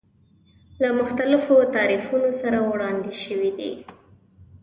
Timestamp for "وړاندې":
2.71-3.11